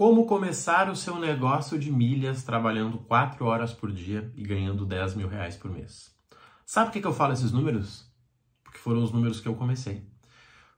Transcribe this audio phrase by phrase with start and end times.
[0.00, 5.14] Como começar o seu negócio de milhas trabalhando 4 horas por dia e ganhando 10
[5.14, 6.10] mil reais por mês?
[6.64, 8.10] Sabe por que, eu falo esses números?
[8.64, 10.02] Porque foram os números que eu comecei.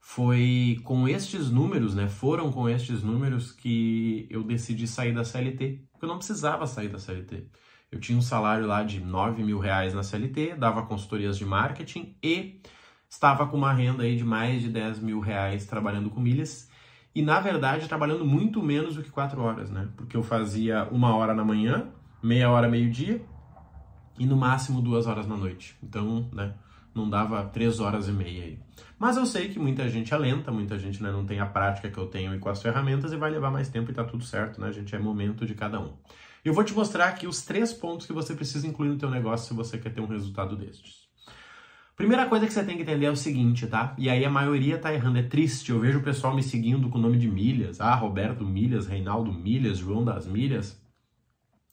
[0.00, 2.08] Foi com estes números, né?
[2.08, 5.84] Foram com estes números que eu decidi sair da CLT.
[5.92, 7.46] Porque eu não precisava sair da CLT.
[7.92, 12.16] Eu tinha um salário lá de 9 mil reais na CLT, dava consultorias de marketing
[12.20, 12.60] e
[13.08, 16.71] estava com uma renda aí de mais de 10 mil reais trabalhando com milhas
[17.14, 19.88] e na verdade trabalhando muito menos do que 4 horas, né?
[19.96, 21.88] Porque eu fazia uma hora na manhã,
[22.22, 23.24] meia hora meio-dia
[24.18, 25.76] e no máximo duas horas na noite.
[25.82, 26.54] Então, né?
[26.94, 28.58] Não dava três horas e meia aí.
[28.98, 31.90] Mas eu sei que muita gente é lenta, muita gente né, não tem a prática
[31.90, 34.60] que eu tenho com as ferramentas e vai levar mais tempo e tá tudo certo,
[34.60, 34.94] né, gente?
[34.94, 35.94] É momento de cada um.
[36.44, 39.48] Eu vou te mostrar aqui os três pontos que você precisa incluir no teu negócio
[39.48, 41.08] se você quer ter um resultado destes.
[41.96, 43.94] Primeira coisa que você tem que entender é o seguinte, tá?
[43.98, 45.70] E aí a maioria tá errando, é triste.
[45.70, 47.80] Eu vejo o pessoal me seguindo com o nome de milhas.
[47.80, 50.80] Ah, Roberto Milhas, Reinaldo Milhas, João das Milhas.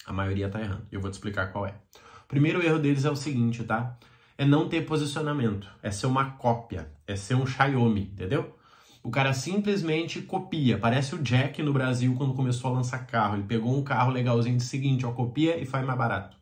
[0.05, 0.85] A maioria tá errando.
[0.91, 1.75] Eu vou te explicar qual é.
[2.23, 3.97] O primeiro erro deles é o seguinte, tá?
[4.37, 5.69] É não ter posicionamento.
[5.81, 6.91] É ser uma cópia.
[7.07, 8.55] É ser um Xiaomi, entendeu?
[9.01, 10.77] O cara simplesmente copia.
[10.77, 13.35] Parece o Jack no Brasil quando começou a lançar carro.
[13.35, 16.37] Ele pegou um carro legalzinho de seguinte, ó, copia e faz mais barato.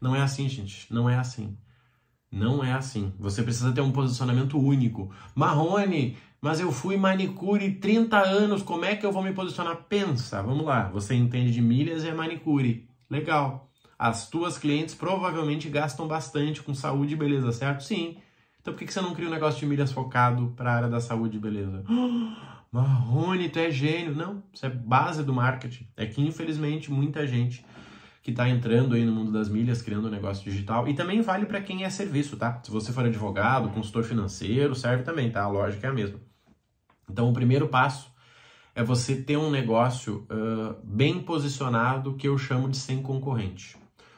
[0.00, 0.92] Não é assim, gente.
[0.92, 1.56] Não é assim.
[2.30, 3.12] Não é assim.
[3.18, 5.10] Você precisa ter um posicionamento único.
[5.34, 9.76] Marrone, mas eu fui manicure 30 anos, como é que eu vou me posicionar?
[9.88, 10.88] Pensa, vamos lá.
[10.90, 12.88] Você entende de milhas e é manicure.
[13.10, 13.68] Legal.
[13.98, 17.82] As tuas clientes provavelmente gastam bastante com saúde e beleza, certo?
[17.82, 18.16] Sim.
[18.60, 21.00] Então por que você não cria um negócio de milhas focado para a área da
[21.00, 21.84] saúde e beleza?
[22.72, 24.14] Marrone, tu é gênio.
[24.14, 25.88] Não, isso é base do marketing.
[25.96, 27.64] É que infelizmente muita gente
[28.22, 30.86] que está entrando aí no mundo das milhas, criando um negócio digital.
[30.86, 32.60] E também vale para quem é serviço, tá?
[32.62, 35.42] Se você for advogado, consultor financeiro, serve também, tá?
[35.42, 36.20] A lógica é a mesma.
[37.08, 38.10] Então, o primeiro passo
[38.74, 43.76] é você ter um negócio uh, bem posicionado que eu chamo de sem concorrente.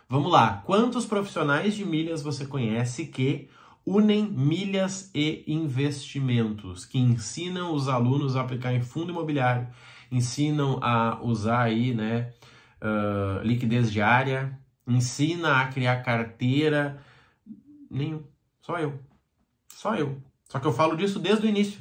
[0.08, 3.48] Vamos lá, quantos profissionais de milhas você conhece que
[3.84, 9.67] unem milhas e investimentos, que ensinam os alunos a aplicar em fundo imobiliário,
[10.11, 12.30] ensinam a usar aí, né,
[13.43, 17.01] liquidez diária, ensina a criar carteira.
[17.91, 18.23] Nenhum.
[18.61, 18.98] Só eu.
[19.69, 20.20] Só eu.
[20.48, 21.81] Só que eu falo disso desde o início.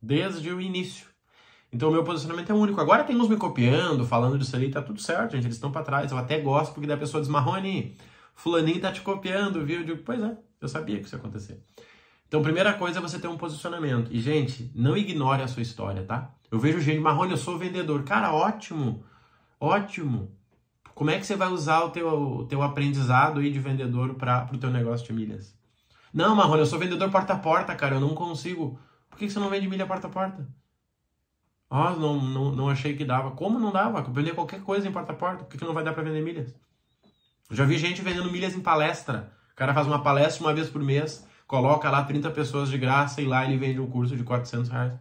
[0.00, 1.06] Desde o início.
[1.72, 2.80] Então o meu posicionamento é único.
[2.80, 5.44] Agora tem uns me copiando, falando disso ali, tá tudo certo, gente.
[5.44, 6.12] Eles estão para trás.
[6.12, 7.96] Eu até gosto porque da pessoa diz, Marrone,
[8.34, 9.80] fulaninho tá te copiando, viu?
[9.80, 11.60] Eu digo, pois é, eu sabia que isso ia acontecer.
[12.28, 14.08] Então, primeira coisa é você ter um posicionamento.
[14.12, 16.32] E, gente, não ignore a sua história, tá?
[16.50, 18.02] Eu vejo gente, Marrone, eu sou vendedor.
[18.04, 19.04] Cara, ótimo.
[19.64, 20.30] Ótimo.
[20.94, 24.46] Como é que você vai usar o teu, o teu aprendizado aí de vendedor para
[24.52, 25.56] o teu negócio de milhas?
[26.12, 28.78] Não, Marrone, eu sou vendedor porta a porta, cara, eu não consigo.
[29.08, 30.46] Por que você não vende milha porta a porta?
[31.70, 33.30] Ah, oh, não, não, não achei que dava.
[33.30, 34.02] Como não dava?
[34.02, 35.44] Vender qualquer coisa em porta a porta.
[35.44, 36.54] Por que, que não vai dar para vender milhas?
[37.50, 39.32] Já vi gente vendendo milhas em palestra.
[39.50, 43.22] O cara faz uma palestra uma vez por mês, coloca lá 30 pessoas de graça
[43.22, 44.92] e lá ele vende um curso de 400 reais.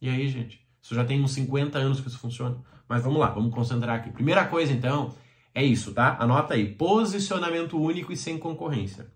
[0.00, 0.66] E aí, gente?
[0.80, 2.56] Isso já tem uns 50 anos que isso funciona.
[2.88, 4.10] Mas vamos lá, vamos concentrar aqui.
[4.10, 5.14] Primeira coisa, então,
[5.54, 6.16] é isso, tá?
[6.18, 6.66] Anota aí.
[6.74, 9.06] Posicionamento único e sem concorrência.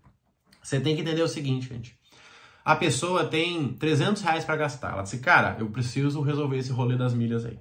[0.61, 1.97] Você tem que entender o seguinte, gente.
[2.63, 4.93] A pessoa tem 300 reais para gastar.
[4.93, 7.59] Ela disse, cara, eu preciso resolver esse rolê das milhas aí.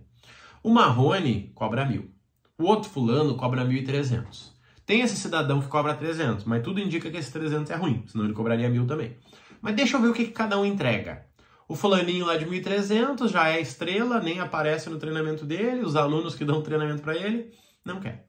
[0.63, 2.11] O Marrone cobra mil.
[2.57, 4.53] O outro fulano cobra 1.300.
[4.87, 8.25] Tem esse cidadão que cobra 300, mas tudo indica que esse 300 é ruim, senão
[8.25, 9.17] ele cobraria mil também.
[9.61, 11.27] Mas deixa eu ver o que, que cada um entrega.
[11.73, 16.35] O fulaninho lá de 1.300 já é estrela, nem aparece no treinamento dele, os alunos
[16.35, 17.51] que dão treinamento para ele,
[17.83, 18.27] não quer.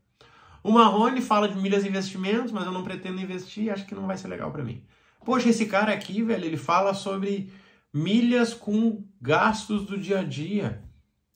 [0.64, 4.18] O Marrone fala de milhas investimentos, mas eu não pretendo investir, acho que não vai
[4.18, 4.82] ser legal para mim.
[5.26, 7.52] Poxa, esse cara aqui, velho, ele fala sobre
[7.94, 10.82] milhas com gastos do dia a dia,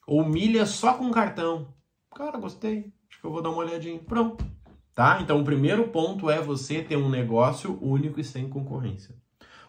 [0.08, 1.74] ou milhas só com cartão.
[2.16, 4.00] Cara, gostei, acho que eu vou dar uma olhadinha.
[4.00, 4.46] Pronto.
[4.96, 5.20] Tá?
[5.22, 9.14] Então, o primeiro ponto é você ter um negócio único e sem concorrência.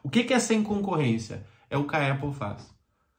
[0.05, 1.45] O que, que é sem concorrência?
[1.71, 2.75] É o que a Apple faz.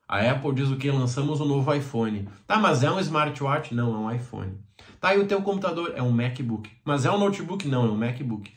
[0.08, 0.90] A Apple diz o que?
[0.90, 2.28] Lançamos um novo iPhone.
[2.48, 3.76] Tá, mas é um smartwatch?
[3.76, 4.57] Não, é um iPhone.
[5.00, 5.94] Tá, e o teu computador?
[5.96, 6.69] É um MacBook.
[6.84, 7.68] Mas é um notebook?
[7.68, 8.51] Não, é um MacBook.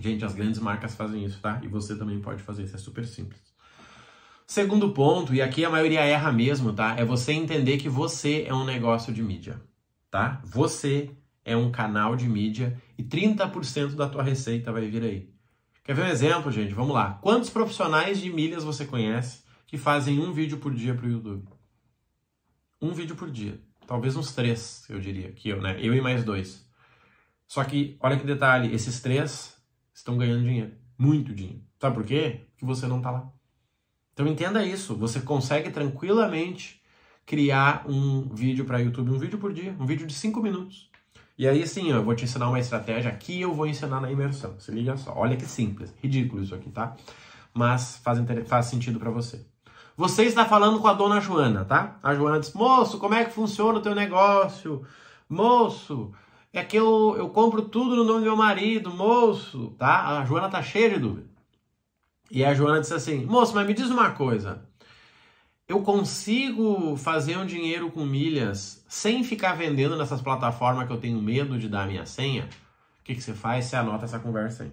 [0.00, 1.60] Gente, as grandes marcas fazem isso, tá?
[1.62, 3.40] E você também pode fazer isso, é super simples.
[4.46, 6.94] Segundo ponto, e aqui a maioria erra mesmo, tá?
[6.96, 9.60] É você entender que você é um negócio de mídia,
[10.10, 10.40] tá?
[10.44, 11.10] Você
[11.44, 15.35] é um canal de mídia e 30% da tua receita vai vir aí.
[15.86, 16.74] Quer ver um exemplo, gente?
[16.74, 17.16] Vamos lá.
[17.22, 21.46] Quantos profissionais de milhas você conhece que fazem um vídeo por dia para o YouTube?
[22.82, 23.60] Um vídeo por dia.
[23.86, 25.30] Talvez uns três, eu diria.
[25.30, 25.78] Que eu, né?
[25.80, 26.68] Eu e mais dois.
[27.46, 29.56] Só que, olha que detalhe, esses três
[29.94, 30.72] estão ganhando dinheiro.
[30.98, 31.62] Muito dinheiro.
[31.80, 32.40] Sabe por quê?
[32.50, 33.32] Porque você não está lá.
[34.12, 34.96] Então entenda isso.
[34.96, 36.82] Você consegue tranquilamente
[37.24, 40.90] criar um vídeo para YouTube, um vídeo por dia, um vídeo de 5 minutos.
[41.38, 44.58] E aí sim, eu vou te ensinar uma estratégia aqui, eu vou ensinar na imersão.
[44.58, 46.96] Se liga só, olha que simples, ridículo isso aqui, tá?
[47.52, 49.44] Mas faz, faz sentido para você.
[49.96, 51.98] Você está falando com a dona Joana, tá?
[52.02, 54.82] A Joana diz: Moço, como é que funciona o teu negócio?
[55.28, 56.12] Moço,
[56.52, 60.18] é que eu, eu compro tudo no nome do meu marido, moço, tá?
[60.18, 61.28] A Joana tá cheia de dúvida.
[62.30, 64.65] E a Joana disse assim: Moço, mas me diz uma coisa.
[65.68, 71.20] Eu consigo fazer um dinheiro com milhas sem ficar vendendo nessas plataformas que eu tenho
[71.20, 72.48] medo de dar a minha senha?
[73.00, 73.64] O que, que você faz?
[73.64, 74.72] Você anota essa conversa aí.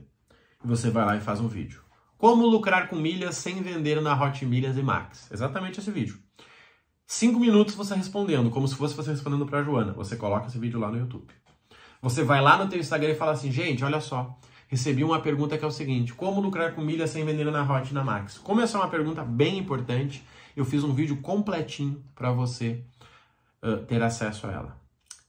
[0.64, 1.82] E você vai lá e faz um vídeo.
[2.16, 5.32] Como lucrar com milhas sem vender na Hot Milhas e Max.
[5.32, 6.20] Exatamente esse vídeo.
[7.08, 9.94] Cinco minutos você respondendo, como se fosse você respondendo para Joana.
[9.94, 11.34] Você coloca esse vídeo lá no YouTube.
[12.04, 14.40] Você vai lá no teu Instagram e fala assim, gente, olha só,
[14.74, 17.92] recebi uma pergunta que é o seguinte, como lucrar com milhas sem vender na Hot
[17.92, 18.40] e na Max?
[18.40, 20.24] Como essa é uma pergunta bem importante,
[20.58, 22.84] eu fiz um vídeo completinho para você
[23.62, 24.78] uh, ter acesso a ela.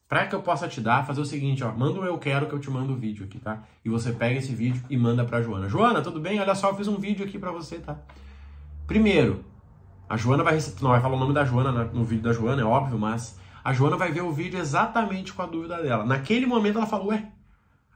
[0.08, 2.54] Para que eu possa te dar, fazer o seguinte, ó, manda o eu quero que
[2.54, 3.62] eu te mando o vídeo aqui, tá?
[3.84, 5.68] E você pega esse vídeo e manda para Joana.
[5.68, 6.40] Joana, tudo bem?
[6.40, 7.98] Olha só, eu fiz um vídeo aqui para você, tá?
[8.86, 9.44] Primeiro,
[10.08, 12.64] a Joana vai não vai falar o nome da Joana no vídeo da Joana, é
[12.64, 16.04] óbvio, mas a Joana vai ver o vídeo exatamente com a dúvida dela.
[16.04, 17.30] Naquele momento ela falou: "Ué,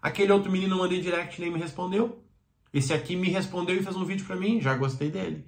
[0.01, 2.23] aquele outro menino mandei direct nem me respondeu.
[2.73, 5.47] Esse aqui me respondeu e fez um vídeo para mim, já gostei dele".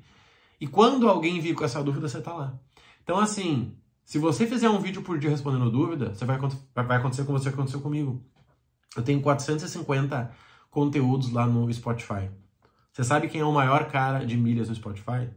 [0.61, 2.59] E quando alguém vir com essa dúvida, você tá lá.
[3.03, 6.39] Então assim, se você fizer um vídeo por dia respondendo dúvida, você vai,
[6.75, 8.23] vai acontecer com você que aconteceu comigo.
[8.97, 10.33] Eu tenho 450
[10.71, 12.29] conteúdos lá no Spotify.
[12.93, 15.31] Você sabe quem é o maior cara de milhas no Spotify?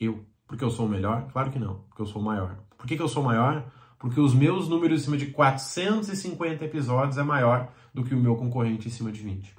[0.00, 0.24] Eu.
[0.46, 1.28] Porque eu sou o melhor?
[1.32, 2.56] Claro que não, porque eu sou o maior.
[2.76, 3.64] Por que, que eu sou o maior?
[4.04, 8.36] Porque os meus números em cima de 450 episódios é maior do que o meu
[8.36, 9.56] concorrente em cima de 20.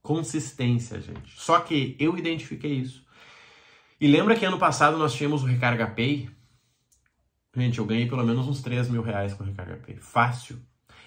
[0.00, 1.34] Consistência, gente.
[1.36, 3.04] Só que eu identifiquei isso.
[4.00, 6.30] E lembra que ano passado nós tínhamos o Recarga Pay?
[7.52, 9.96] Gente, eu ganhei pelo menos uns 3 mil reais com o Recarga Pay.
[9.96, 10.60] Fácil.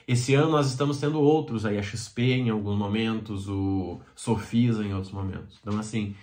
[0.05, 4.93] Esse ano nós estamos tendo outros aí, a XP em alguns momentos, o Sofisa em
[4.93, 5.57] outros momentos.
[5.61, 6.17] Então, assim,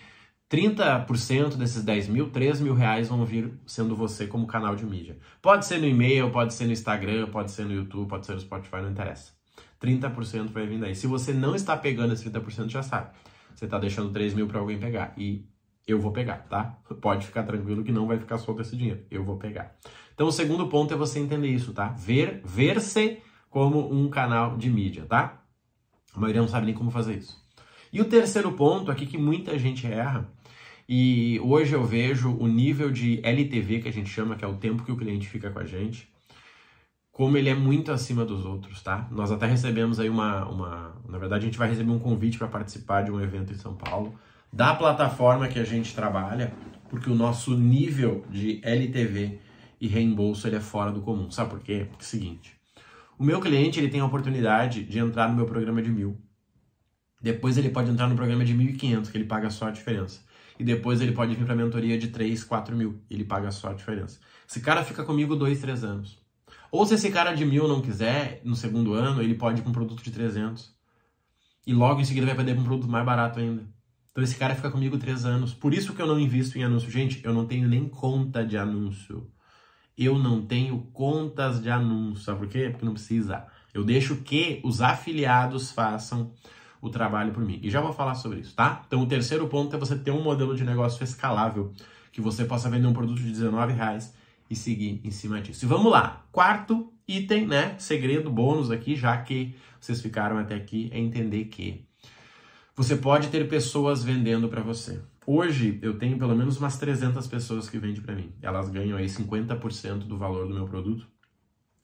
[0.50, 5.17] 30% desses 10 mil, 3 mil reais vão vir sendo você como canal de mídia.
[5.41, 8.41] Pode ser no e-mail, pode ser no Instagram, pode ser no YouTube, pode ser no
[8.41, 9.32] Spotify, não interessa.
[9.81, 10.94] 30% vai vir daí.
[10.97, 13.11] Se você não está pegando esse 30%, já sabe.
[13.55, 15.14] Você está deixando 3 mil para alguém pegar.
[15.17, 15.47] E
[15.87, 16.76] eu vou pegar, tá?
[17.00, 19.05] Pode ficar tranquilo que não vai ficar solto esse dinheiro.
[19.08, 19.76] Eu vou pegar.
[20.14, 21.88] Então, o segundo ponto é você entender isso, tá?
[21.88, 25.43] Ver, ver-se como um canal de mídia, tá?
[26.12, 27.41] A maioria não sabe nem como fazer isso.
[27.93, 30.29] E o terceiro ponto aqui que muita gente erra,
[30.92, 34.56] e hoje eu vejo o nível de LTV que a gente chama, que é o
[34.56, 36.12] tempo que o cliente fica com a gente,
[37.12, 39.06] como ele é muito acima dos outros, tá?
[39.08, 42.48] Nós até recebemos aí uma, uma na verdade a gente vai receber um convite para
[42.48, 44.19] participar de um evento em São Paulo
[44.52, 46.52] da plataforma que a gente trabalha,
[46.88, 49.38] porque o nosso nível de LTV
[49.81, 51.31] e reembolso ele é fora do comum.
[51.31, 51.87] Sabe por quê?
[51.88, 52.56] Porque é o seguinte,
[53.16, 56.20] o meu cliente ele tem a oportunidade de entrar no meu programa de mil.
[57.22, 60.28] Depois ele pode entrar no programa de 1.500, que ele paga só a diferença.
[60.60, 63.72] E depois ele pode vir para mentoria de 3, 4 mil, ele paga só a
[63.72, 64.20] diferença.
[64.48, 66.18] Esse cara fica comigo dois, três anos.
[66.70, 69.70] Ou se esse cara de mil não quiser, no segundo ano, ele pode ir para
[69.70, 70.72] um produto de 300.
[71.66, 73.66] E logo em seguida vai perder para um produto mais barato ainda.
[74.12, 75.54] Então esse cara fica comigo três anos.
[75.54, 76.90] Por isso que eu não invisto em anúncio.
[76.90, 79.30] Gente, eu não tenho nem conta de anúncio
[80.00, 82.24] eu não tenho contas de anúncio.
[82.24, 82.70] Sabe por quê?
[82.70, 83.46] Porque não precisa.
[83.74, 86.32] Eu deixo que os afiliados façam
[86.80, 87.60] o trabalho por mim.
[87.62, 88.82] E já vou falar sobre isso, tá?
[88.87, 91.72] Então, o terceiro ponto é você ter um modelo de negócio escalável,
[92.12, 94.14] que você possa vender um produto de 19 reais
[94.49, 95.64] e seguir em cima disso.
[95.64, 96.25] E vamos lá.
[96.32, 97.75] Quarto item, né?
[97.78, 101.84] Segredo bônus aqui, já que vocês ficaram até aqui, é entender que
[102.75, 105.00] você pode ter pessoas vendendo para você.
[105.26, 108.32] Hoje eu tenho pelo menos umas 300 pessoas que vendem para mim.
[108.40, 111.06] Elas ganham aí 50% do valor do meu produto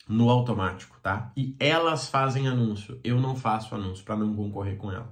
[0.08, 1.32] no automático, tá?
[1.36, 3.00] E elas fazem anúncio.
[3.02, 5.08] Eu não faço anúncio para não concorrer com elas.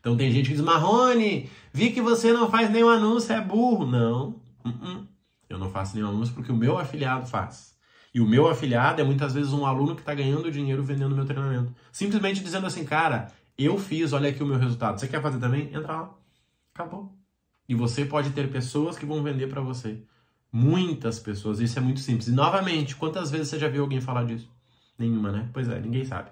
[0.00, 3.86] Então tem gente que diz: "Marrone, vi que você não faz nenhum anúncio, é burro".
[3.86, 4.40] Não.
[4.64, 5.06] Uh -uh.
[5.48, 7.72] Eu não faço nenhum anúncio porque o meu afiliado faz.
[8.14, 11.24] E o meu afiliado é muitas vezes um aluno que está ganhando dinheiro vendendo meu
[11.24, 11.74] treinamento.
[11.90, 14.98] Simplesmente dizendo assim, cara, eu fiz, olha aqui o meu resultado.
[14.98, 15.68] Você quer fazer também?
[15.74, 16.14] Entra lá.
[16.74, 17.16] Acabou.
[17.68, 20.02] E você pode ter pessoas que vão vender para você.
[20.52, 22.28] Muitas pessoas, isso é muito simples.
[22.28, 24.50] E novamente, quantas vezes você já viu alguém falar disso?
[24.98, 25.48] Nenhuma, né?
[25.52, 26.30] Pois é, ninguém sabe.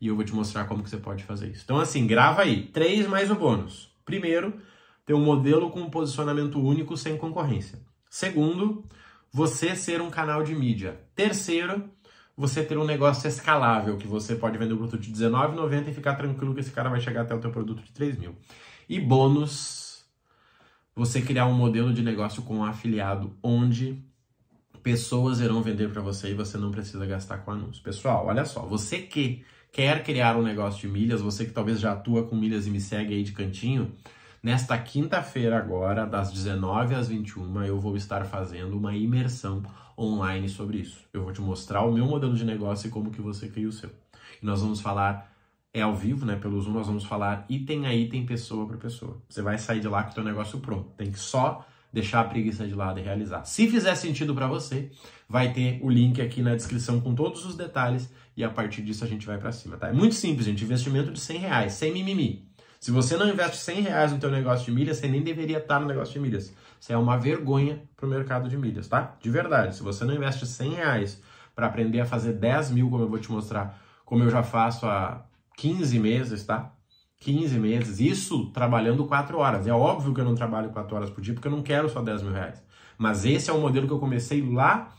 [0.00, 1.62] E eu vou te mostrar como que você pode fazer isso.
[1.64, 2.62] Então assim, grava aí.
[2.68, 3.90] Três mais o bônus.
[4.04, 4.58] Primeiro,
[5.04, 7.78] ter um modelo com um posicionamento único sem concorrência.
[8.08, 8.84] Segundo,
[9.30, 10.98] você ser um canal de mídia.
[11.14, 11.90] Terceiro,
[12.36, 16.14] você ter um negócio escalável, que você pode vender um produto de R$19,90 e ficar
[16.14, 18.34] tranquilo que esse cara vai chegar até o teu produto de 3 mil.
[18.88, 19.89] E bônus,
[20.94, 24.02] você criar um modelo de negócio com um afiliado onde
[24.82, 27.80] pessoas irão vender para você e você não precisa gastar com anúncios.
[27.80, 31.92] Pessoal, olha só, você que quer criar um negócio de milhas, você que talvez já
[31.92, 33.92] atua com milhas e me segue aí de cantinho,
[34.42, 39.62] nesta quinta-feira agora, das 19 às 21, eu vou estar fazendo uma imersão
[39.96, 41.04] online sobre isso.
[41.12, 43.72] Eu vou te mostrar o meu modelo de negócio e como que você cria o
[43.72, 43.90] seu.
[44.42, 45.29] E nós vamos falar
[45.72, 46.36] é ao vivo, né?
[46.36, 49.22] Pelo Zoom nós vamos falar item a item, pessoa para pessoa.
[49.28, 50.90] Você vai sair de lá com o teu negócio pronto.
[50.96, 53.44] Tem que só deixar a preguiça de lado e realizar.
[53.44, 54.90] Se fizer sentido para você,
[55.28, 59.04] vai ter o link aqui na descrição com todos os detalhes e a partir disso
[59.04, 59.88] a gente vai para cima, tá?
[59.88, 60.64] É muito simples, gente.
[60.64, 62.48] Investimento de 100 reais, sem mimimi.
[62.80, 65.78] Se você não investe 100 reais no teu negócio de milhas, você nem deveria estar
[65.78, 66.54] no negócio de milhas.
[66.80, 69.16] Isso é uma vergonha pro mercado de milhas, tá?
[69.20, 69.76] De verdade.
[69.76, 71.22] Se você não investe 100 reais
[71.54, 74.86] para aprender a fazer 10 mil, como eu vou te mostrar, como eu já faço
[74.86, 75.26] há
[75.60, 76.72] 15 meses, tá?
[77.20, 79.66] 15 meses, isso trabalhando 4 horas.
[79.66, 82.00] É óbvio que eu não trabalho 4 horas por dia, porque eu não quero só
[82.00, 82.64] 10 mil reais.
[82.96, 84.90] Mas esse é o modelo que eu comecei lá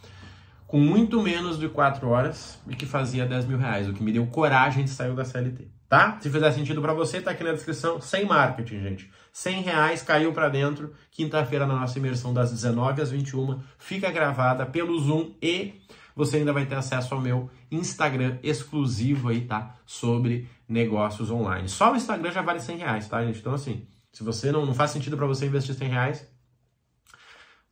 [0.67, 4.11] com muito menos de 4 horas e que fazia 10 mil reais, o que me
[4.11, 6.19] deu coragem de sair da CLT, tá?
[6.21, 9.11] Se fizer sentido para você, tá aqui na descrição, sem marketing, gente.
[9.33, 14.65] 100 reais caiu para dentro, quinta-feira na nossa imersão das 19 às 21, fica gravada
[14.65, 15.81] pelo Zoom e
[16.15, 19.75] você ainda vai ter acesso ao meu Instagram exclusivo aí, tá?
[19.85, 21.67] Sobre negócios online.
[21.67, 23.39] Só o Instagram já vale 100 reais, tá, gente?
[23.39, 26.31] Então, assim, se você não, não faz sentido para você investir 100 reais,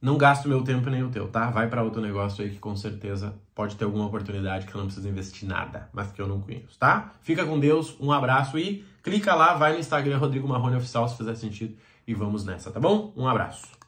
[0.02, 1.50] não gasto meu tempo nem o teu, tá?
[1.50, 4.86] Vai para outro negócio aí que com certeza pode ter alguma oportunidade que eu não
[4.86, 7.16] preciso investir nada, mas que eu não conheço, tá?
[7.22, 11.18] Fica com Deus, um abraço e clica lá, vai no Instagram Rodrigo Marrone Oficial se
[11.18, 11.76] fizer sentido
[12.08, 13.14] e vamos nessa, tá bom?
[13.16, 13.79] Um abraço.